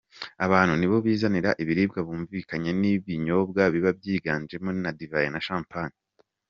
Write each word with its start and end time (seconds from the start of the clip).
Abantu 0.45 0.73
nibo 0.75 0.97
bizanira 1.05 1.49
ibiribwa 1.63 1.99
bumvikanyeho 2.07 2.77
n’ibinyobwa 2.81 3.61
biba 3.73 3.91
byiganjemo 3.99 4.69
za 4.83 4.91
divayi 4.99 5.29
na 5.33 5.41
champagne. 5.47 5.95